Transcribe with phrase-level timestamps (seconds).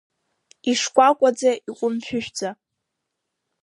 [0.71, 2.49] Ишкәакәаӡа, иҟәымшәышәӡа…